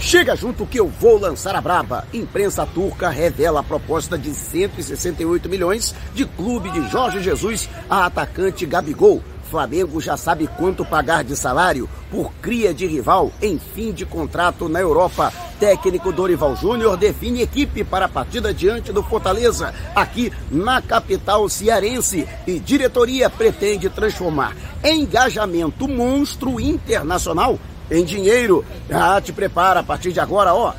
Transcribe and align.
Chega 0.00 0.36
junto 0.36 0.64
que 0.64 0.78
eu 0.78 0.88
vou 0.88 1.18
lançar 1.18 1.56
a 1.56 1.60
braba. 1.60 2.06
Imprensa 2.14 2.64
turca 2.64 3.10
revela 3.10 3.60
a 3.60 3.64
proposta 3.64 4.16
de 4.16 4.32
168 4.32 5.48
milhões 5.48 5.94
de 6.14 6.24
clube 6.24 6.70
de 6.70 6.88
Jorge 6.88 7.20
Jesus 7.20 7.68
a 7.90 8.06
atacante 8.06 8.64
Gabigol. 8.64 9.22
Flamengo 9.50 10.00
já 10.00 10.16
sabe 10.16 10.46
quanto 10.58 10.84
pagar 10.84 11.24
de 11.24 11.34
salário 11.34 11.88
por 12.10 12.32
cria 12.34 12.72
de 12.72 12.86
rival 12.86 13.32
em 13.42 13.58
fim 13.58 13.92
de 13.92 14.06
contrato 14.06 14.68
na 14.68 14.80
Europa. 14.80 15.32
Técnico 15.58 16.12
Dorival 16.12 16.54
Júnior 16.54 16.96
define 16.96 17.42
equipe 17.42 17.82
para 17.82 18.06
a 18.06 18.08
partida 18.08 18.54
diante 18.54 18.92
do 18.92 19.02
Fortaleza, 19.02 19.74
aqui 19.96 20.32
na 20.50 20.80
capital 20.80 21.48
cearense. 21.48 22.28
E 22.46 22.60
diretoria 22.60 23.28
pretende 23.28 23.88
transformar 23.88 24.54
engajamento 24.84 25.88
monstro 25.88 26.60
internacional 26.60 27.58
em 27.90 28.04
dinheiro. 28.04 28.64
Ah, 28.90 29.20
te 29.20 29.32
prepara 29.32 29.80
a 29.80 29.82
partir 29.82 30.12
de 30.12 30.20
agora, 30.20 30.54
ó. 30.54 30.72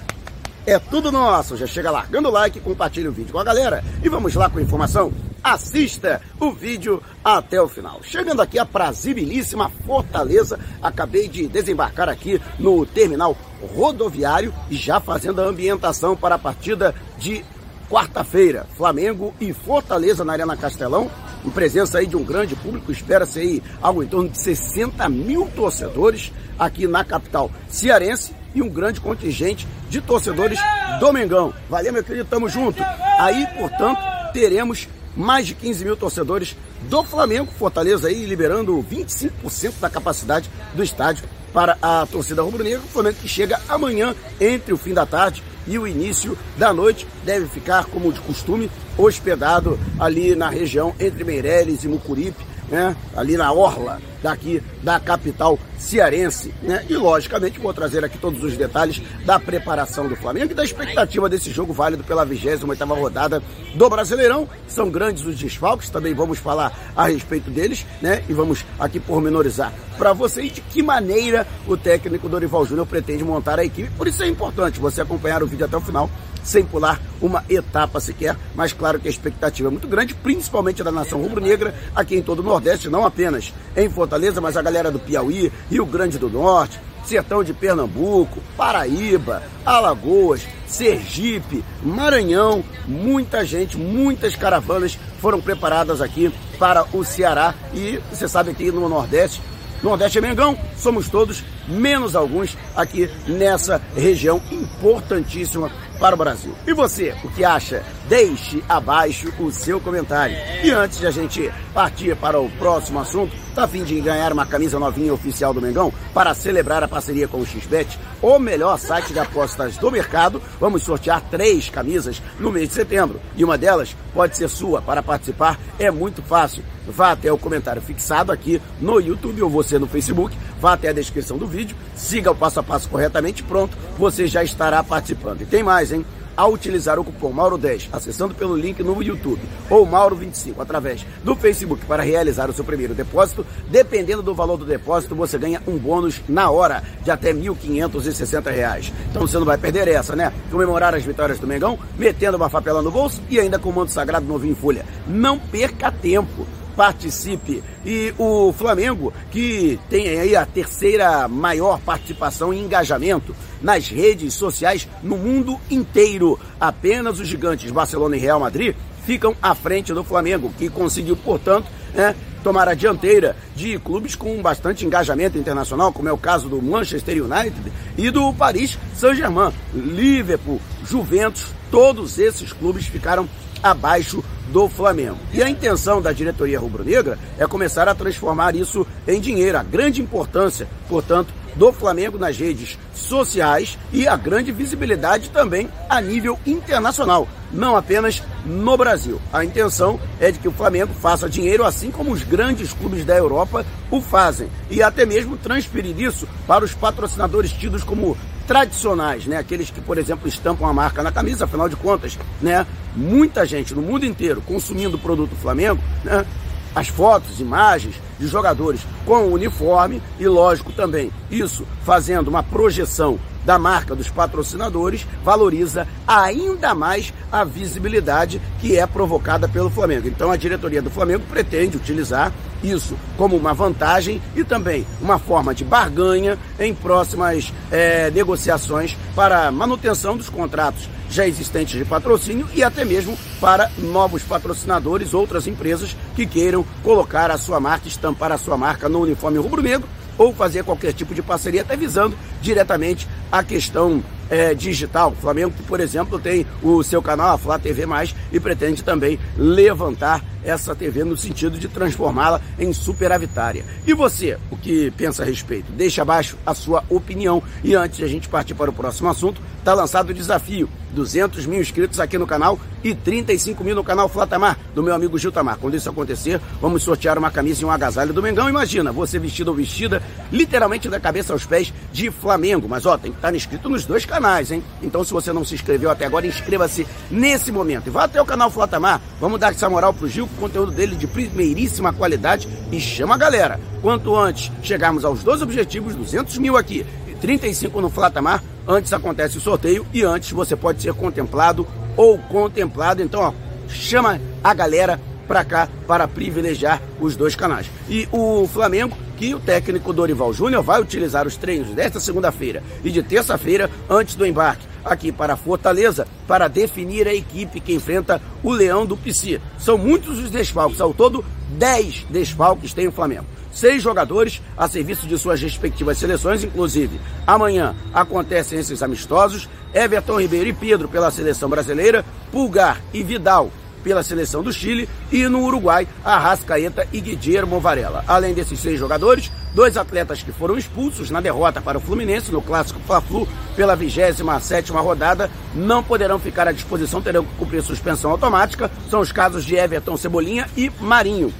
É 0.66 0.78
tudo 0.78 1.12
nosso. 1.12 1.58
Já 1.58 1.66
chega 1.66 1.90
largando 1.90 2.30
o 2.30 2.32
like, 2.32 2.60
compartilha 2.60 3.10
o 3.10 3.14
vídeo 3.14 3.32
com 3.32 3.40
a 3.40 3.44
galera 3.44 3.84
e 4.04 4.10
vamos 4.10 4.36
lá 4.36 4.50
com 4.50 4.60
a 4.60 4.62
informação. 4.62 5.12
Assista 5.44 6.22
o 6.40 6.52
vídeo 6.52 7.02
até 7.24 7.62
o 7.62 7.68
final. 7.68 8.02
Chegando 8.04 8.42
aqui 8.42 8.60
a 8.60 8.66
prazibilíssima 8.66 9.72
Fortaleza, 9.86 10.60
acabei 10.82 11.28
de 11.28 11.48
desembarcar 11.48 12.10
aqui 12.10 12.42
no 12.60 12.86
terminal 12.86 13.36
rodoviário 13.76 14.54
e 14.70 14.76
já 14.76 15.00
fazendo 15.00 15.42
a 15.42 15.46
ambientação 15.46 16.16
para 16.16 16.36
a 16.36 16.40
partida 16.40 16.94
de 17.18 17.44
quarta-feira, 17.90 18.68
Flamengo 18.78 19.34
e 19.40 19.52
Fortaleza 19.52 20.24
na 20.24 20.34
Arena 20.34 20.56
Castelão, 20.56 21.10
em 21.46 21.50
presença 21.50 21.98
aí 21.98 22.08
de 22.08 22.18
um 22.18 22.24
grande 22.24 22.56
público, 22.56 22.92
espera-se 22.92 23.40
aí 23.40 23.64
algo 23.82 24.04
em 24.04 24.08
torno 24.08 24.30
de 24.30 24.40
60 24.40 25.08
mil 25.10 25.48
torcedores 25.56 26.32
aqui 26.58 26.88
na 26.88 27.04
capital 27.04 27.52
cearense 27.68 28.34
e 28.54 28.62
um 28.62 28.70
grande 28.70 29.00
contingente 29.00 29.68
de 29.90 30.02
torcedores 30.02 30.60
do 31.00 31.14
Mengão. 31.14 31.54
Valeu, 31.70 31.94
meu 31.94 32.04
querido, 32.04 32.26
tamo 32.26 32.50
junto. 32.50 32.84
Aí, 33.20 33.48
portanto, 33.58 34.00
teremos 34.34 34.88
mais 35.16 35.48
de 35.48 35.56
15 35.56 35.86
mil 35.86 35.98
torcedores 35.98 36.56
do 36.84 37.04
Flamengo, 37.04 37.52
Fortaleza 37.52 38.08
aí 38.08 38.26
liberando 38.26 38.84
25% 38.90 39.74
da 39.80 39.90
capacidade 39.90 40.50
do 40.74 40.84
estádio 40.84 41.26
para 41.54 41.78
a 41.82 42.06
torcida 42.06 42.42
rubro-negra. 42.42 42.80
O 42.80 42.88
Flamengo 42.90 43.18
que 43.22 43.28
chega 43.28 43.60
amanhã 43.68 44.16
entre 44.40 44.74
o 44.74 44.78
fim 44.78 44.94
da 44.94 45.06
tarde 45.06 45.44
e 45.68 45.78
o 45.78 45.88
início 45.88 46.38
da 46.58 46.74
noite 46.74 47.08
deve 47.24 47.48
ficar, 47.48 47.86
como 47.86 48.14
de 48.14 48.20
costume, 48.22 48.70
hospedado 49.00 49.80
ali 49.98 50.36
na 50.36 50.50
região 50.50 50.94
entre 51.00 51.24
Meireles 51.24 51.84
e 51.84 51.88
Mucuripe, 51.88 52.46
né? 52.70 52.96
ali 53.16 53.38
na 53.38 53.52
orla 53.52 54.00
daqui 54.22 54.62
da 54.84 55.00
capital 55.00 55.58
cearense, 55.78 56.54
né? 56.62 56.86
E 56.90 56.96
logicamente 56.96 57.60
vou 57.60 57.74
trazer 57.74 58.04
aqui 58.04 58.18
todos 58.18 58.44
os 58.44 58.56
detalhes 58.58 59.02
da 59.26 59.40
preparação 59.40 60.08
do 60.08 60.16
Flamengo 60.16 60.52
e 60.52 60.56
da 60.56 60.64
expectativa 60.64 61.30
desse 61.30 61.52
jogo 61.52 61.72
válido 61.72 62.04
pela 62.04 62.26
28ª 62.26 62.98
rodada 62.98 63.42
do 63.76 63.90
Brasileirão. 63.90 64.48
São 64.68 64.90
grandes 64.90 65.26
os 65.26 65.38
desfalques, 65.38 65.90
também 65.90 66.14
vamos 66.14 66.38
falar 66.38 66.78
a 66.96 67.08
respeito 67.08 67.50
deles, 67.50 67.86
né? 68.02 68.24
E 68.28 68.34
vamos 68.34 68.66
aqui 68.78 69.00
pormenorizar 69.00 69.74
para 69.98 70.14
vocês 70.14 70.52
de 70.52 70.62
que 70.62 70.84
maneira 70.84 71.48
o 71.68 71.78
técnico 71.78 72.30
Dorival 72.30 72.66
Júnior 72.66 72.86
pretende 72.86 73.24
montar 73.24 73.60
a 73.60 73.66
equipe. 73.66 73.90
Por 73.98 74.08
isso 74.08 74.22
é 74.24 74.28
importante 74.28 74.80
você 74.80 75.02
acompanhar 75.02 75.42
o 75.42 75.48
vídeo 75.48 75.66
até 75.66 75.78
o 75.78 75.82
final 75.82 76.10
sem 76.44 76.64
pular 76.64 77.00
uma 77.22 77.44
etapa 77.50 78.00
sequer, 78.00 78.36
mas 78.56 78.72
claro 78.72 78.89
que 78.98 79.08
a 79.08 79.12
expectativa 79.12 79.68
é 79.68 79.72
muito 79.72 79.88
grande, 79.88 80.16
principalmente 80.16 80.82
da 80.82 80.92
nação 80.92 81.22
rubro-negra 81.22 81.76
aqui 81.94 82.16
em 82.16 82.22
todo 82.22 82.40
o 82.40 82.44
Nordeste, 82.44 82.90
não 82.90 83.06
apenas 83.06 83.54
em 83.76 83.90
Fortaleza, 83.90 84.40
mas 84.40 84.56
a 84.56 84.62
galera 84.62 84.90
do 84.90 84.98
Piauí, 84.98 85.52
Rio 85.70 85.86
Grande 85.86 86.18
do 86.18 86.30
Norte, 86.30 86.80
Sertão 87.04 87.44
de 87.44 87.54
Pernambuco, 87.54 88.42
Paraíba, 88.56 89.44
Alagoas, 89.66 90.48
Sergipe, 90.66 91.64
Maranhão, 91.84 92.64
muita 92.88 93.46
gente, 93.46 93.78
muitas 93.78 94.36
caravanas 94.36 94.98
foram 95.20 95.42
preparadas 95.42 96.02
aqui 96.02 96.32
para 96.58 96.86
o 96.94 97.04
Ceará 97.04 97.54
e 97.74 98.00
você 98.12 98.28
sabe 98.28 98.54
que 98.54 98.72
no 98.72 98.88
Nordeste 98.88 99.42
Nordeste 99.82 100.18
é 100.18 100.22
Mengão, 100.22 100.58
somos 100.78 101.08
todos, 101.08 101.44
menos 101.68 102.16
alguns, 102.16 102.58
aqui 102.76 103.10
nessa 103.26 103.82
região 103.96 104.42
importantíssima 104.52 105.72
para 106.00 106.16
o 106.16 106.18
Brasil. 106.18 106.54
E 106.68 106.74
você, 106.74 107.16
o 107.24 107.30
que 107.30 107.46
acha? 107.46 107.84
Deixe 108.10 108.64
abaixo 108.68 109.32
o 109.40 109.52
seu 109.52 109.80
comentário. 109.80 110.36
E 110.64 110.72
antes 110.72 110.98
de 110.98 111.06
a 111.06 111.12
gente 111.12 111.54
partir 111.76 112.16
para 112.16 112.42
o 112.42 112.50
próximo 112.50 113.00
assunto, 113.00 113.36
tá 113.54 113.66
a 113.66 113.68
fim 113.68 113.84
de 113.84 114.02
ganhar 114.02 114.34
uma 114.34 114.48
camisa 114.48 114.80
novinha 114.80 115.14
oficial 115.14 115.54
do 115.54 115.62
Mengão 115.62 115.94
para 116.12 116.34
celebrar 116.34 116.84
a 116.84 116.88
parceria 116.88 117.28
com 117.28 117.38
o 117.38 117.46
XBET, 117.46 118.00
o 118.20 118.40
melhor 118.40 118.80
site 118.80 119.14
de 119.14 119.20
apostas 119.20 119.78
do 119.78 119.92
mercado. 119.92 120.42
Vamos 120.60 120.82
sortear 120.82 121.22
três 121.30 121.70
camisas 121.70 122.20
no 122.40 122.52
mês 122.52 122.70
de 122.70 122.74
setembro 122.74 123.22
e 123.36 123.44
uma 123.44 123.60
delas 123.60 123.96
pode 124.12 124.36
ser 124.36 124.50
sua. 124.50 124.82
Para 124.82 125.04
participar 125.04 125.60
é 125.78 125.92
muito 125.92 126.24
fácil. 126.24 126.64
Vá 126.88 127.12
até 127.12 127.32
o 127.32 127.38
comentário 127.38 127.80
fixado 127.80 128.32
aqui 128.32 128.60
no 128.82 129.00
YouTube 129.00 129.44
ou 129.44 129.50
você 129.52 129.78
no 129.78 129.86
Facebook, 129.86 130.36
vá 130.60 130.74
até 130.74 130.90
a 130.90 130.94
descrição 130.94 131.38
do 131.38 131.46
vídeo, 131.46 131.78
siga 131.96 132.32
o 132.32 132.36
passo 132.36 132.60
a 132.60 132.64
passo 132.64 132.90
corretamente 132.90 133.44
pronto, 133.44 133.78
você 134.00 134.26
já 134.26 134.44
estará 134.44 134.84
participando. 134.84 135.42
E 135.42 135.46
tem 135.46 135.62
mais, 135.62 135.92
hein? 135.92 136.04
Ao 136.40 136.54
utilizar 136.54 136.98
o 136.98 137.04
cupom 137.04 137.34
Mauro10, 137.34 137.90
acessando 137.92 138.34
pelo 138.34 138.56
link 138.56 138.82
no 138.82 139.04
YouTube, 139.04 139.42
ou 139.70 139.86
Mauro25 139.86 140.54
através 140.58 141.06
do 141.22 141.36
Facebook 141.36 141.86
para 141.86 142.02
realizar 142.02 142.50
o 142.50 142.54
seu 142.54 142.64
primeiro 142.64 142.94
depósito, 142.94 143.46
dependendo 143.68 144.24
do 144.24 144.34
valor 144.34 144.56
do 144.56 144.64
depósito, 144.64 145.14
você 145.16 145.38
ganha 145.38 145.62
um 145.68 145.78
bônus 145.78 146.22
na 146.30 146.50
hora 146.50 146.82
de 147.04 147.12
até 147.12 147.34
R$ 147.34 147.42
1.560. 147.42 148.94
Então 149.10 149.28
você 149.28 149.38
não 149.38 149.46
vai 149.46 149.58
perder 149.58 149.90
essa, 149.90 150.16
né? 150.16 150.32
Comemorar 150.50 150.96
as 150.96 151.04
vitórias 151.04 151.40
do 151.40 151.46
Mengão, 151.46 151.78
metendo 151.98 152.38
uma 152.38 152.50
fapela 152.50 152.82
no 152.82 152.90
bolso 152.90 153.22
e 153.30 153.38
ainda 153.38 153.60
com 153.60 153.68
o 153.68 153.74
manto 153.74 153.92
sagrado 153.92 154.26
novinho 154.26 154.54
em 154.54 154.56
folha. 154.56 154.86
Não 155.06 155.38
perca 155.38 155.92
tempo 155.92 156.48
participe. 156.80 157.62
E 157.86 158.14
o 158.18 158.54
Flamengo, 158.54 159.12
que 159.30 159.78
tem 159.90 160.08
aí 160.18 160.34
a 160.34 160.46
terceira 160.46 161.28
maior 161.28 161.78
participação 161.82 162.54
e 162.54 162.60
engajamento 162.60 163.36
nas 163.62 163.90
redes 163.90 164.34
sociais 164.34 164.88
no 165.04 165.18
mundo 165.18 165.60
inteiro. 165.70 166.40
Apenas 166.58 167.20
os 167.20 167.28
gigantes 167.28 167.70
Barcelona 167.70 168.16
e 168.16 168.20
Real 168.20 168.40
Madrid 168.40 168.78
ficam 169.06 169.36
à 169.42 169.54
frente 169.54 169.94
do 169.94 170.06
Flamengo, 170.06 170.54
que 170.58 170.70
conseguiu, 170.70 171.18
portanto, 171.18 171.68
né, 171.94 172.16
tomar 172.46 172.70
a 172.70 172.74
dianteira 172.74 173.36
de 173.54 173.78
clubes 173.80 174.16
com 174.16 174.42
bastante 174.42 174.86
engajamento 174.86 175.38
internacional, 175.38 175.92
como 175.92 176.08
é 176.08 176.14
o 176.14 176.18
caso 176.18 176.48
do 176.48 176.62
Manchester 176.62 177.22
United 177.22 177.74
e 177.98 178.10
do 178.10 178.32
Paris 178.34 178.80
Saint-Germain. 178.96 179.52
Liverpool, 179.74 180.62
Juventus, 180.86 181.48
todos 181.70 182.18
esses 182.18 182.54
clubes 182.54 182.88
ficaram 182.88 183.28
abaixo 183.62 184.24
do 184.52 184.68
Flamengo. 184.68 185.18
E 185.34 185.42
a 185.42 185.50
intenção 185.50 186.02
da 186.02 186.12
diretoria 186.12 186.60
rubro-negra 186.60 187.18
é 187.38 187.46
começar 187.48 187.88
a 187.88 187.96
transformar 187.96 188.56
isso 188.56 188.86
em 189.08 189.20
dinheiro. 189.20 189.58
A 189.58 189.64
grande 189.64 190.02
importância, 190.02 190.68
portanto, 190.88 191.34
do 191.56 191.72
Flamengo 191.72 192.18
nas 192.18 192.38
redes 192.38 192.78
sociais 192.94 193.78
e 193.92 194.08
a 194.08 194.16
grande 194.16 194.52
visibilidade 194.52 195.30
também 195.30 195.70
a 195.90 196.00
nível 196.00 196.40
internacional, 196.46 197.28
não 197.52 197.76
apenas 197.76 198.22
no 198.46 198.78
Brasil. 198.78 199.20
A 199.34 199.44
intenção 199.44 200.00
é 200.20 200.32
de 200.32 200.40
que 200.40 200.48
o 200.48 200.54
Flamengo 200.54 200.94
faça 200.94 201.30
dinheiro 201.30 201.66
assim 201.66 201.92
como 201.92 202.12
os 202.12 202.24
grandes 202.24 202.72
clubes 202.74 203.04
da 203.04 203.18
Europa 203.18 203.66
o 203.92 204.00
fazem 204.00 204.50
e 204.70 204.82
até 204.82 205.06
mesmo 205.06 205.38
transferir 205.38 206.00
isso 206.00 206.28
para 206.48 206.64
os 206.64 206.74
patrocinadores 206.74 207.52
tidos 207.52 207.84
como 207.84 208.18
tradicionais, 208.50 209.28
né? 209.28 209.38
Aqueles 209.38 209.70
que, 209.70 209.80
por 209.80 210.00
exemplo, 210.00 210.28
estampam 210.28 210.68
a 210.68 210.74
marca 210.74 211.04
na 211.04 211.12
camisa, 211.12 211.46
afinal 211.46 211.70
de 211.70 211.76
contas, 211.76 212.18
né? 212.42 212.66
Muita 212.96 213.46
gente 213.46 213.76
no 213.76 213.82
mundo 213.84 214.08
inteiro 214.08 214.42
consumindo 214.42 214.98
o 214.98 215.00
produto 215.00 215.36
Flamengo, 215.36 215.80
né? 216.04 216.26
As 216.74 216.88
fotos, 216.88 217.40
imagens 217.40 218.02
de 218.20 218.26
jogadores 218.26 218.82
com 219.06 219.26
o 219.26 219.34
uniforme 219.34 220.02
e, 220.20 220.28
lógico, 220.28 220.72
também 220.72 221.12
isso 221.30 221.64
fazendo 221.84 222.28
uma 222.28 222.42
projeção 222.42 223.20
da 223.46 223.60
marca 223.60 223.96
dos 223.96 224.10
patrocinadores 224.10 225.06
valoriza 225.24 225.88
ainda 226.08 226.74
mais 226.74 227.14
a 227.32 227.44
visibilidade 227.44 228.42
que 228.60 228.78
é 228.78 228.86
provocada 228.88 229.48
pelo 229.48 229.70
Flamengo. 229.70 230.08
Então 230.08 230.32
a 230.32 230.38
diretoria 230.38 230.82
do 230.82 230.90
Flamengo 230.90 231.24
pretende 231.30 231.78
utilizar 231.78 232.34
isso 232.64 232.96
como 233.18 233.36
uma 233.36 233.54
vantagem 233.54 234.22
e 234.36 234.44
também 234.44 234.86
uma 235.02 235.20
forma 235.20 235.54
de 235.54 235.64
barganha 235.64 236.38
em 236.60 236.74
próximas 236.74 237.54
é, 237.72 238.10
negociações 238.12 238.98
para 239.16 239.52
manutenção 239.52 240.18
dos 240.18 240.30
contratos 240.30 240.90
já 241.10 241.28
existentes 241.28 241.78
de 241.78 241.86
patrocínio 241.86 242.48
e 242.54 242.64
até 242.64 242.86
mesmo 242.86 243.18
para 243.42 243.72
novos 243.80 244.22
patrocinadores, 244.24 245.14
outras 245.14 245.48
empresas 245.48 245.96
que 246.16 246.26
queiram 246.26 246.64
colocar 246.84 247.32
a 247.32 247.38
sua 247.38 247.60
marca, 247.60 247.88
estampar 247.88 248.32
a 248.32 248.38
sua 248.38 248.58
marca 248.58 248.88
no 248.88 249.02
uniforme 249.02 249.40
rubro-negro 249.40 249.88
ou 250.18 250.34
fazer 250.34 250.64
qualquer 250.64 250.94
tipo 250.94 251.16
de 251.16 251.22
parceria, 251.22 251.62
até 251.62 251.78
visando 251.78 252.16
diretamente 252.42 253.08
a 253.32 253.42
questão 253.42 254.04
é, 254.30 254.54
digital. 254.54 255.12
O 255.12 255.22
Flamengo, 255.22 255.54
por 255.66 255.80
exemplo, 255.80 256.20
tem 256.20 256.46
o 256.62 256.84
seu 256.84 257.02
canal, 257.02 257.36
a 257.36 257.38
Flá 257.38 257.58
TV 257.58 257.86
e 258.32 258.40
pretende 258.40 258.84
também 258.84 259.18
levantar 259.38 260.22
essa 260.44 260.76
TV 260.76 261.04
no 261.04 261.18
sentido 261.18 261.58
de 261.58 261.68
transformá-la 261.68 262.42
em 262.58 262.72
superavitária. 262.74 263.66
E 263.86 263.94
você, 263.94 264.38
o 264.52 264.58
que 264.58 264.92
pensa 264.92 265.24
a 265.24 265.26
respeito? 265.26 265.72
Deixa 265.72 266.02
abaixo 266.02 266.38
a 266.46 266.54
sua 266.54 266.84
opinião. 266.90 267.42
E 267.64 267.76
antes 267.76 267.98
de 267.98 268.04
a 268.04 268.08
gente 268.08 268.30
partir 268.30 268.54
para 268.54 268.70
o 268.70 268.74
próximo 268.74 269.10
assunto, 269.10 269.42
está 269.60 269.74
lançado 269.74 270.10
o 270.10 270.14
desafio 270.14 270.70
200 270.92 271.46
mil 271.46 271.62
inscritos 271.62 272.00
aqui 272.00 272.18
no 272.18 272.26
canal 272.26 272.60
e 272.84 272.96
35 272.96 273.64
mil 273.64 273.76
no 273.76 273.84
canal 273.84 274.08
Flatamar, 274.08 274.58
do 274.74 274.82
meu 274.82 274.94
amigo 274.94 275.18
Gil 275.18 275.32
Tamar. 275.32 275.58
Quando 275.58 275.76
isso 275.76 275.90
acontecer, 275.90 276.40
vamos 276.62 276.84
sortear 276.84 277.18
uma 277.18 277.30
camisa 277.30 277.62
e 277.62 277.66
um 277.66 277.72
agasalho 277.72 278.14
do 278.14 278.24
Mengão. 278.24 278.50
Imagina, 278.50 278.92
você 278.92 279.20
vestido 279.20 279.50
ou 279.50 279.56
vestida, 279.56 280.02
literalmente 280.32 280.88
da 280.90 281.00
cabeça 281.00 281.34
aos 281.34 281.46
pés 281.46 281.74
de 281.92 282.10
Flamengo. 282.10 282.68
Mas 282.70 282.86
ó, 282.86 282.98
tem 282.98 283.12
que 283.12 283.18
estar 283.18 283.34
inscrito 283.36 283.70
nos 283.70 283.86
dois 283.86 284.06
canais, 284.06 284.52
hein? 284.52 284.64
Então 284.82 285.04
se 285.04 285.12
você 285.12 285.34
não 285.34 285.44
se 285.44 285.56
inscreveu 285.56 285.90
até 285.90 286.06
agora, 286.06 286.26
inscreva-se 286.26 286.88
nesse 287.12 287.52
momento. 287.52 287.88
E 287.88 287.90
vá 287.90 288.06
até 288.06 288.22
o 288.22 288.26
canal 288.26 288.50
Flatamar, 288.50 289.02
vamos 289.20 289.40
dar 289.40 289.52
essa 289.52 289.70
moral 289.70 289.94
pro 289.94 290.08
Gil, 290.08 290.29
conteúdo 290.38 290.72
dele 290.72 290.96
de 290.96 291.08
primeiríssima 291.08 291.94
qualidade 291.94 292.48
e 292.72 292.80
chama 292.80 293.16
a 293.16 293.18
galera. 293.18 293.60
Quanto 293.82 294.16
antes 294.16 294.52
chegarmos 294.62 295.06
aos 295.06 295.24
dois 295.24 295.42
objetivos, 295.42 295.96
200 295.96 296.38
mil 296.38 296.58
aqui 296.58 296.86
35 297.20 297.82
no 297.82 297.90
Flatamar, 297.90 298.44
antes 298.68 298.94
acontece 298.94 299.38
o 299.38 299.42
sorteio 299.42 299.86
e 299.94 300.04
antes 300.04 300.32
você 300.32 300.56
pode 300.56 300.82
ser 300.82 300.94
contemplado 300.94 301.68
ou 301.96 302.18
contemplado. 302.18 303.02
Então, 303.02 303.22
ó, 303.22 303.34
chama 303.68 304.20
a 304.44 304.54
galera 304.54 305.00
para 305.30 305.46
cá 305.46 305.70
para 305.88 306.08
privilegiar 306.08 306.82
os 307.00 307.16
dois 307.16 307.36
canais. 307.36 307.70
E 307.88 308.10
o 308.12 308.48
Flamengo, 308.48 308.98
que 309.16 309.36
o 309.36 309.40
técnico 309.40 309.94
Dorival 309.94 310.34
Júnior 310.34 310.64
vai 310.64 310.82
utilizar 310.82 311.28
os 311.28 311.38
treinos 311.38 311.70
desta 311.70 312.00
segunda-feira 312.00 312.64
e 312.84 312.90
de 312.90 313.04
terça-feira 313.04 313.70
antes 313.88 314.16
do 314.16 314.26
embarque 314.26 314.68
aqui 314.84 315.12
para 315.12 315.38
Fortaleza 315.38 316.08
para 316.28 316.48
definir 316.48 317.08
a 317.08 317.14
equipe 317.14 317.60
que 317.60 317.74
enfrenta 317.74 318.20
o 318.42 318.52
Leão 318.52 318.88
do 318.88 318.98
Pici. 318.98 319.40
São 319.60 319.78
muitos 319.78 320.18
os 320.18 320.32
desfalques, 320.32 320.82
ao 320.82 320.94
todo 320.94 321.24
10 321.58 322.08
desfalques 322.10 322.74
tem 322.74 322.88
o 322.88 322.92
Flamengo 322.92 323.26
seis 323.52 323.82
jogadores 323.82 324.42
a 324.58 324.68
serviço 324.68 325.08
de 325.08 325.18
suas 325.18 325.42
respectivas 325.42 325.98
seleções, 325.98 326.44
inclusive 326.44 327.00
amanhã 327.26 327.76
acontecem 327.94 328.60
esses 328.60 328.82
amistosos, 328.82 329.50
Everton 329.74 330.22
Ribeiro 330.22 330.50
e 330.50 330.54
Pedro 330.54 330.88
pela 330.88 331.12
seleção 331.12 331.50
brasileira, 331.50 332.06
Pulgar 332.32 332.82
e 332.94 333.04
Vidal 333.04 333.52
pela 333.84 334.04
seleção 334.04 334.44
do 334.44 334.54
Chile 334.54 334.88
e 335.12 335.28
no 335.28 335.44
Uruguai, 335.44 335.88
Arrascaeta 336.04 336.88
e 336.92 337.00
Guillermo 337.02 337.60
Varela. 337.60 338.04
Além 338.08 338.34
desses 338.34 338.60
seis 338.60 338.80
jogadores, 338.80 339.32
dois 339.54 339.78
atletas 339.78 340.22
que 340.22 340.32
foram 340.32 340.58
expulsos 340.58 341.10
na 341.10 341.22
derrota 341.22 341.62
para 341.62 341.78
o 341.78 341.82
Fluminense 341.82 342.32
no 342.32 342.42
clássico 342.42 342.80
Fla-Flu 342.86 343.28
pela 343.56 343.76
27ª 343.76 344.72
rodada 344.82 345.30
não 345.54 345.84
poderão 345.84 346.20
ficar 346.20 346.48
à 346.48 346.52
disposição, 346.52 347.02
terão 347.02 347.24
que 347.24 347.36
cumprir 347.36 347.64
suspensão 347.64 348.12
automática. 348.12 348.70
São 348.90 349.00
os 349.00 349.12
casos 349.12 349.44
de 349.44 349.56
Everton 349.56 349.98
Cebolinha 349.98 350.48
e 350.56 350.72
Marinho. 350.80 351.34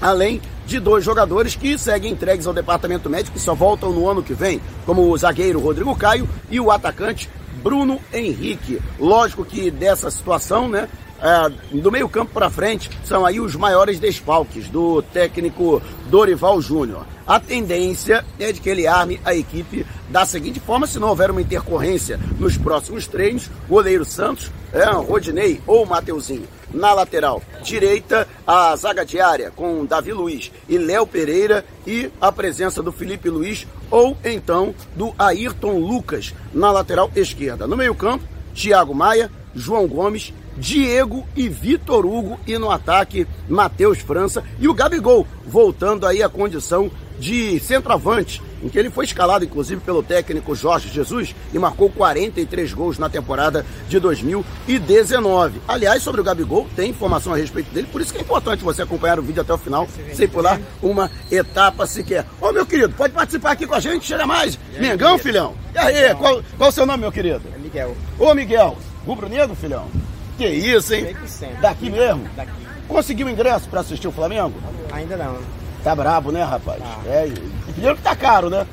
Além 0.00 0.40
de 0.66 0.78
dois 0.78 1.02
jogadores 1.02 1.56
que 1.56 1.78
seguem 1.78 2.12
entregues 2.12 2.46
ao 2.46 2.52
departamento 2.52 3.08
médico 3.08 3.38
e 3.38 3.40
só 3.40 3.54
voltam 3.54 3.90
no 3.90 4.08
ano 4.08 4.22
que 4.22 4.34
vem, 4.34 4.60
como 4.84 5.10
o 5.10 5.16
zagueiro 5.16 5.58
Rodrigo 5.58 5.96
Caio 5.96 6.28
e 6.50 6.60
o 6.60 6.70
atacante 6.70 7.28
Bruno 7.62 7.98
Henrique. 8.12 8.80
Lógico 8.98 9.44
que 9.44 9.70
dessa 9.70 10.10
situação, 10.10 10.68
né, 10.68 10.88
é, 11.20 11.76
do 11.76 11.90
meio 11.90 12.08
campo 12.08 12.32
para 12.32 12.50
frente, 12.50 12.90
são 13.04 13.26
aí 13.26 13.40
os 13.40 13.54
maiores 13.56 13.98
desfalques 13.98 14.68
do 14.68 15.02
técnico 15.02 15.82
Dorival 16.06 16.60
Júnior. 16.60 17.04
A 17.26 17.38
tendência 17.38 18.24
é 18.38 18.52
de 18.52 18.60
que 18.60 18.70
ele 18.70 18.86
arme 18.86 19.20
a 19.24 19.34
equipe 19.34 19.84
da 20.08 20.24
seguinte 20.24 20.60
forma, 20.60 20.86
se 20.86 20.98
não 20.98 21.08
houver 21.08 21.30
uma 21.30 21.42
intercorrência 21.42 22.18
nos 22.38 22.56
próximos 22.56 23.06
treinos, 23.06 23.50
goleiro 23.68 24.04
Santos, 24.04 24.50
é, 24.72 24.84
Rodinei 24.84 25.60
ou 25.66 25.84
Mateuzinho 25.84 26.48
na 26.72 26.92
lateral 26.92 27.42
direita, 27.62 28.26
a 28.46 28.74
zaga 28.76 29.04
diária 29.04 29.50
com 29.54 29.84
Davi 29.84 30.12
Luiz 30.12 30.50
e 30.68 30.78
Léo 30.78 31.06
Pereira 31.06 31.64
e 31.86 32.10
a 32.20 32.30
presença 32.30 32.82
do 32.82 32.92
Felipe 32.92 33.28
Luiz 33.28 33.66
ou 33.90 34.16
então 34.24 34.74
do 34.94 35.14
Ayrton 35.18 35.78
Lucas 35.78 36.34
na 36.52 36.70
lateral 36.70 37.10
esquerda. 37.16 37.66
No 37.66 37.76
meio-campo, 37.76 38.24
Thiago 38.54 38.94
Maia, 38.94 39.30
João 39.54 39.86
Gomes, 39.86 40.32
Diego 40.58 41.26
e 41.36 41.48
Vitor 41.48 42.04
Hugo 42.04 42.38
e 42.46 42.58
no 42.58 42.70
ataque 42.70 43.26
Matheus 43.48 43.98
França 43.98 44.42
e 44.58 44.68
o 44.68 44.74
Gabigol 44.74 45.26
voltando 45.46 46.06
aí 46.06 46.22
à 46.22 46.28
condição 46.28 46.90
de 47.18 47.58
centroavante, 47.60 48.40
em 48.62 48.68
que 48.68 48.78
ele 48.78 48.90
foi 48.90 49.04
escalado 49.04 49.44
inclusive 49.44 49.80
pelo 49.80 50.02
técnico 50.02 50.54
Jorge 50.54 50.88
Jesus 50.88 51.34
e 51.52 51.58
marcou 51.58 51.90
43 51.90 52.72
gols 52.72 52.98
na 52.98 53.08
temporada 53.08 53.66
de 53.88 53.98
2019. 53.98 55.60
Aliás, 55.66 56.02
sobre 56.02 56.20
o 56.20 56.24
Gabigol, 56.24 56.68
tem 56.76 56.90
informação 56.90 57.32
a 57.32 57.36
respeito 57.36 57.72
dele, 57.72 57.88
por 57.90 58.00
isso 58.00 58.12
que 58.12 58.18
é 58.18 58.22
importante 58.22 58.62
você 58.62 58.82
acompanhar 58.82 59.18
o 59.18 59.22
vídeo 59.22 59.42
até 59.42 59.52
o 59.52 59.58
final, 59.58 59.88
sem 60.14 60.28
pular 60.28 60.60
uma 60.82 61.10
etapa 61.30 61.86
sequer. 61.86 62.24
Ô 62.40 62.52
meu 62.52 62.64
querido, 62.64 62.94
pode 62.94 63.12
participar 63.12 63.52
aqui 63.52 63.66
com 63.66 63.74
a 63.74 63.80
gente, 63.80 64.06
chega 64.06 64.26
mais. 64.26 64.58
Mengão, 64.78 65.18
filhão? 65.18 65.54
E 65.74 65.78
aí, 65.78 66.14
qual, 66.14 66.42
qual 66.56 66.70
o 66.70 66.72
seu 66.72 66.86
nome, 66.86 67.00
meu 67.00 67.12
querido? 67.12 67.42
É 67.54 67.58
Miguel. 67.58 67.96
Ô 68.18 68.32
Miguel, 68.34 68.78
rubro-negro, 69.04 69.56
filhão? 69.56 69.88
Que 70.38 70.46
isso, 70.46 70.94
hein? 70.94 71.16
Daqui 71.60 71.90
mesmo? 71.90 72.24
Daqui. 72.36 72.52
Conseguiu 72.86 73.28
ingresso 73.28 73.68
para 73.68 73.80
assistir 73.80 74.06
o 74.08 74.12
Flamengo? 74.12 74.54
Ainda 74.92 75.16
não. 75.16 75.38
Tá 75.82 75.94
brabo, 75.94 76.30
né, 76.32 76.42
rapaz? 76.42 76.80
Tá. 76.80 77.00
É, 77.06 77.28
dinheiro 77.74 77.96
que 77.96 78.02
tá 78.02 78.14
caro, 78.16 78.48
né? 78.48 78.66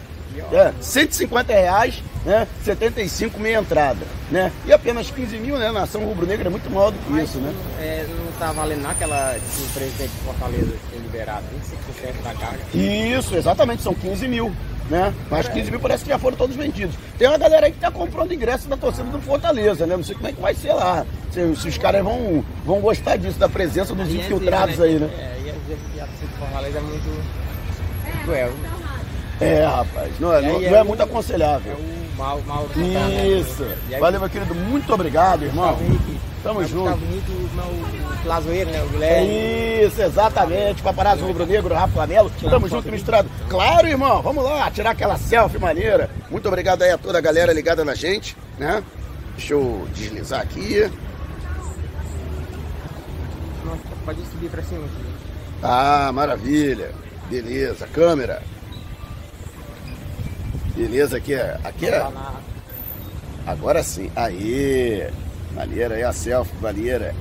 É, 0.51 0.71
150 0.79 1.53
reais, 1.53 2.03
né? 2.25 2.47
75 2.63 3.39
meia 3.39 3.59
entrada, 3.59 4.05
né? 4.29 4.51
E 4.65 4.73
apenas 4.73 5.09
15 5.09 5.37
mil, 5.37 5.57
né? 5.57 5.71
Nação 5.71 6.03
rubro-negra 6.05 6.47
é 6.47 6.51
muito 6.51 6.69
maior 6.69 6.91
do 6.91 6.99
que 6.99 7.11
Mas 7.11 7.29
isso, 7.29 7.39
né? 7.39 7.53
É, 7.79 8.05
não 8.07 8.31
tá 8.33 8.51
valendo 8.51 8.81
naquela 8.81 9.35
que 9.35 9.61
o 9.61 9.67
presidente 9.69 10.11
de 10.11 10.21
Fortaleza 10.23 10.73
tem 10.91 10.99
liberado 10.99 11.45
25% 11.93 12.23
da 12.23 12.33
carga. 12.33 12.59
Isso, 12.73 13.35
exatamente, 13.35 13.81
são 13.81 13.93
15 13.93 14.27
mil, 14.27 14.55
né? 14.89 15.13
Mas 15.29 15.47
15 15.47 15.71
mil 15.71 15.79
parece 15.79 16.03
que 16.03 16.09
já 16.09 16.19
foram 16.19 16.37
todos 16.37 16.55
vendidos. 16.55 16.95
Tem 17.17 17.27
uma 17.27 17.37
galera 17.37 17.65
aí 17.65 17.71
que 17.71 17.79
tá 17.79 17.91
comprando 17.91 18.33
ingresso 18.33 18.67
da 18.67 18.77
torcida 18.77 19.09
do 19.09 19.21
Fortaleza, 19.21 19.85
né? 19.85 19.95
Não 19.95 20.03
sei 20.03 20.15
como 20.15 20.27
é 20.27 20.33
que 20.33 20.41
vai 20.41 20.53
ser 20.53 20.73
lá. 20.73 21.05
Se, 21.31 21.55
se 21.55 21.67
os 21.67 21.77
caras 21.77 22.03
vão, 22.03 22.45
vão 22.65 22.79
gostar 22.81 23.17
disso, 23.17 23.37
da 23.39 23.49
presença 23.49 23.93
dos 23.93 24.07
E 24.09 24.19
é 24.19 24.21
infiltrados 24.21 24.75
dizer, 24.75 24.83
aí, 24.83 24.99
né? 24.99 25.09
É, 25.17 25.41
e 25.43 25.49
é 25.49 25.53
que 25.93 25.99
a 25.99 26.05
torcida 26.05 26.27
de 26.27 26.37
Fortaleza 26.37 26.77
é 26.77 26.81
muito 26.81 27.45
cruel. 28.23 28.53
É, 29.39 29.65
rapaz, 29.65 30.19
não 30.19 30.33
é, 30.33 30.41
não, 30.41 30.59
não 30.59 30.61
é 30.61 30.79
é 30.79 30.83
muito 30.83 31.03
aconselhável. 31.03 31.73
É 31.73 31.75
o 31.75 32.05
Mauro, 32.17 32.43
Mauro 32.45 32.69
né? 32.75 33.27
Isso. 33.27 33.63
Aí, 33.91 33.99
Valeu, 33.99 34.19
meu 34.19 34.29
querido. 34.29 34.55
Muito 34.55 34.93
obrigado, 34.93 35.43
irmão. 35.43 35.71
Gustavo 35.71 35.83
Henrique, 35.83 36.19
Tamo 36.41 36.63
junto. 36.65 37.03
Henrique, 37.03 37.31
o, 37.31 38.27
Lazoeiro, 38.27 38.71
né? 38.71 38.81
O 38.83 38.89
Guilherme. 38.89 39.85
Isso, 39.85 40.01
exatamente. 40.01 40.81
Paparazzo 40.81 41.25
rubro-negro, 41.25 41.73
Rafa 41.75 42.07
Melo. 42.07 42.31
Tamo 42.49 42.69
junto, 42.69 42.89
misturado. 42.89 43.29
Claro, 43.49 43.87
irmão. 43.87 44.21
Vamos 44.21 44.43
lá, 44.43 44.71
tirar 44.71 44.91
aquela 44.91 45.17
selfie 45.17 45.59
maneira. 45.59 46.09
Muito 46.31 46.47
obrigado 46.47 46.81
aí 46.83 46.91
a 46.91 46.97
toda 46.97 47.17
a 47.17 47.21
galera 47.21 47.51
ligada 47.51 47.83
na 47.83 47.93
gente, 47.93 48.37
né? 48.57 48.81
Deixa 49.35 49.53
eu 49.53 49.87
deslizar 49.93 50.41
aqui. 50.41 50.89
Pode 54.05 54.21
subir 54.31 54.49
pra 54.49 54.61
cima 54.63 54.85
aqui. 54.85 55.05
Ah, 55.61 56.11
maravilha. 56.13 56.91
Beleza, 57.29 57.87
câmera. 57.87 58.41
Beleza, 60.75 61.17
aqui 61.17 61.33
é. 61.33 61.57
Aqui 61.63 61.87
é. 61.87 62.05
Agora 63.45 63.81
sim. 63.83 64.11
Aê! 64.15 65.09
Maneira 65.53 65.95
aí 65.95 66.03
a 66.03 66.11
selfie, 66.11 66.53
maneira. 66.61 67.13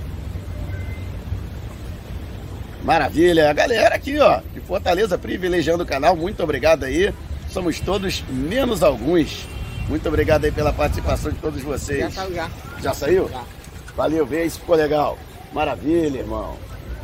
Maravilha. 2.82 3.49
A 3.49 3.52
galera 3.52 3.94
aqui, 3.94 4.18
ó, 4.18 4.40
de 4.52 4.61
Fortaleza 4.61 5.16
privilegiando 5.16 5.84
o 5.84 5.87
canal. 5.87 6.16
Muito 6.16 6.42
obrigado 6.42 6.84
aí. 6.84 7.14
Somos 7.49 7.80
todos 7.80 8.23
menos 8.28 8.82
alguns. 8.82 9.46
Muito 9.88 10.08
obrigado 10.08 10.44
aí 10.44 10.50
pela 10.52 10.73
participação 10.73 11.30
de 11.30 11.38
todos 11.38 11.61
Já 11.62 11.68
vocês. 11.68 12.14
saiu 12.14 12.34
já. 12.34 12.50
Já 12.82 12.94
saiu? 12.94 13.28
Já. 13.28 13.44
Valeu, 13.96 14.26
vê 14.26 14.44
isso, 14.44 14.58
ficou 14.58 14.75
legal. 14.76 15.18
Maravilha, 15.52 16.18
irmão. 16.18 16.56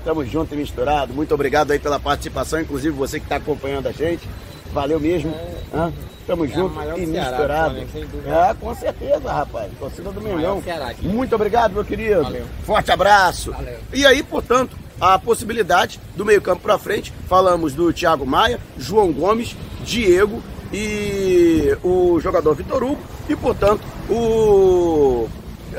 Tamo 0.05 0.25
junto 0.25 0.55
e 0.55 0.57
misturado. 0.57 1.13
Muito 1.15 1.33
obrigado 1.33 1.71
aí 1.71 1.79
pela 1.79 2.01
participação, 2.01 2.61
inclusive 2.61 2.95
você 2.97 3.21
que 3.21 3.27
está 3.27 3.37
acompanhando 3.37 3.87
a 3.87 3.93
gente. 3.93 4.27
Valeu 4.73 5.01
mesmo. 5.01 5.35
Hã? 5.75 5.93
Tamo 6.27 6.45
É 6.45 6.49
junto 6.49 6.75
e 6.81 7.07
do 7.07 7.13
Ceará, 7.13 7.31
misturado. 7.31 7.75
Sem 7.93 8.07
dúvida. 8.07 8.31
É, 8.31 8.55
com 8.55 8.75
certeza, 8.75 9.33
rapaz. 9.33 9.71
Torcida 9.79 10.13
do 10.13 10.21
Mengão. 10.21 10.63
Ceará 10.63 10.89
aqui. 10.91 11.07
Muito 11.07 11.35
obrigado, 11.35 11.73
meu 11.73 11.85
querido. 11.85 12.23
Valeu. 12.23 12.45
Forte 12.65 12.93
abraço. 12.93 13.51
Valeu. 13.53 13.79
E 13.93 14.07
aí, 14.07 14.23
portanto, 14.23 14.77
a 15.01 15.19
possibilidade 15.19 15.99
do 16.15 16.25
meio-campo 16.25 16.63
para 16.63 16.79
frente, 16.79 17.13
falamos 17.29 17.75
do 17.75 17.93
Thiago 17.93 18.27
Maia, 18.27 18.61
João 18.79 19.13
Gomes, 19.13 19.57
Diego 19.85 20.43
e 20.73 21.77
o 21.83 22.21
jogador 22.21 22.55
Vitor 22.55 22.83
Hugo 22.83 23.01
e, 23.29 23.35
portanto, 23.35 23.83
o 24.09 25.29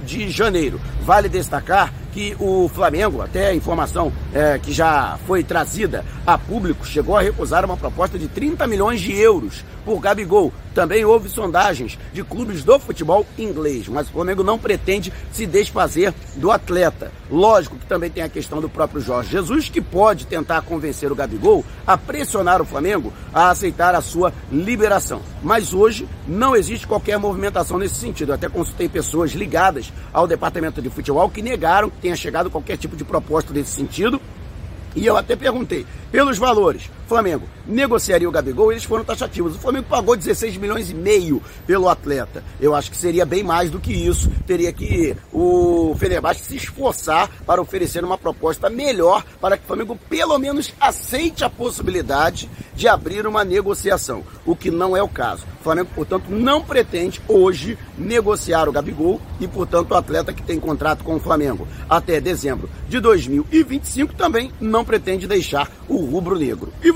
de 0.06 0.29
janeiro. 0.29 0.79
Vale 1.01 1.27
destacar 1.27 1.91
que 2.19 2.35
o 2.38 2.67
Flamengo, 2.67 3.21
até 3.21 3.47
a 3.47 3.55
informação 3.55 4.11
é, 4.33 4.59
que 4.59 4.73
já 4.73 5.17
foi 5.25 5.41
trazida 5.41 6.03
a 6.27 6.38
público, 6.38 6.85
chegou 6.85 7.15
a 7.15 7.21
recusar 7.21 7.63
uma 7.63 7.77
proposta 7.77 8.19
de 8.19 8.27
30 8.27 8.67
milhões 8.67 8.99
de 8.99 9.17
euros 9.17 9.63
por 9.85 10.01
Gabigol. 10.01 10.51
Também 10.75 11.03
houve 11.03 11.29
sondagens 11.29 11.97
de 12.13 12.23
clubes 12.23 12.63
do 12.63 12.77
futebol 12.77 13.25
inglês, 13.38 13.88
mas 13.88 14.07
o 14.07 14.11
Flamengo 14.11 14.43
não 14.43 14.59
pretende 14.59 15.11
se 15.31 15.45
desfazer 15.45 16.13
do 16.35 16.51
atleta. 16.51 17.11
Lógico 17.29 17.77
que 17.77 17.85
também 17.85 18.09
tem 18.09 18.21
a 18.21 18.29
questão 18.29 18.61
do 18.61 18.69
próprio 18.69 19.01
Jorge 19.01 19.31
Jesus, 19.31 19.69
que 19.69 19.81
pode 19.81 20.27
tentar 20.27 20.61
convencer 20.61 21.11
o 21.11 21.15
Gabigol 21.15 21.65
a 21.88 21.97
pressionar 21.97 22.61
o 22.61 22.65
Flamengo 22.65 23.11
a 23.33 23.49
aceitar 23.49 23.95
a 23.95 24.01
sua 24.01 24.33
liberação. 24.51 25.21
Mas 25.41 25.73
hoje 25.73 26.07
não 26.27 26.55
existe 26.55 26.85
qualquer 26.85 27.17
movimentação 27.17 27.77
nesse 27.77 27.95
sentido. 27.95 28.29
Eu 28.29 28.35
até 28.35 28.47
consultei 28.47 28.88
pessoas 28.88 29.31
ligadas 29.31 29.91
ao 30.13 30.27
departamento 30.27 30.81
de 30.81 30.89
futebol 30.89 31.29
que 31.29 31.41
negaram 31.41 31.89
que 31.89 32.09
tenha 32.10 32.16
chegado 32.16 32.50
qualquer 32.50 32.78
tipo 32.78 32.96
de 32.96 33.04
proposta 33.04 33.54
nesse 33.54 33.72
sentido. 33.72 34.20
E 34.96 35.06
eu 35.06 35.16
até 35.16 35.36
perguntei, 35.36 35.86
pelos 36.12 36.38
valores, 36.38 36.89
Flamengo 37.10 37.50
negociaria 37.66 38.30
o 38.30 38.32
Gabigol, 38.32 38.72
eles 38.72 38.84
foram 38.84 39.04
taxativos. 39.04 39.56
O 39.56 39.60
Flamengo 39.60 39.88
pagou 39.89 40.16
16 40.16 40.58
milhões 40.58 40.92
e 40.92 40.94
meio 40.94 41.42
pelo 41.66 41.89
atleta. 41.89 42.44
Eu 42.62 42.75
acho 42.75 42.92
que 42.92 42.98
seria 42.98 43.25
bem 43.25 43.44
mais 43.44 43.72
do 43.72 43.80
que 43.80 43.92
isso. 43.92 44.30
Teria 44.46 44.72
que 44.72 45.18
o 45.34 45.96
Fenerbahçe 45.98 46.46
se 46.46 46.56
esforçar 46.56 47.30
para 47.46 47.62
oferecer 47.62 48.04
uma 48.04 48.18
proposta 48.18 48.70
melhor 48.70 49.25
para 49.42 49.58
que 49.58 49.63
o 49.63 49.68
Flamengo 49.68 49.98
pelo 50.08 50.38
menos 50.38 50.72
aceite 50.80 51.44
a 51.44 51.50
possibilidade 51.50 52.50
de 52.75 52.88
abrir 52.88 53.28
uma 53.28 53.44
negociação, 53.44 54.24
o 54.46 54.56
que 54.56 54.72
não 54.72 54.96
é 54.96 55.01
o 55.04 55.10
caso. 55.10 55.46
O 55.60 55.63
Flamengo, 55.63 55.89
portanto, 55.94 56.25
não 56.30 56.62
pretende 56.62 57.22
hoje 57.28 57.78
negociar 57.98 58.70
o 58.70 58.72
Gabigol 58.72 59.20
e, 59.39 59.48
portanto, 59.48 59.92
o 59.92 59.96
atleta 59.96 60.32
que 60.32 60.44
tem 60.44 60.60
contrato 60.60 61.04
com 61.04 61.16
o 61.16 61.20
Flamengo 61.20 61.68
até 61.89 62.22
dezembro 62.22 62.70
de 62.88 63.00
2025 63.00 64.13
também 64.13 64.51
não 64.62 64.86
pretende 64.86 65.28
deixar 65.28 65.70
o 65.88 65.98
rubro-negro. 66.06 66.72
E 66.82 66.92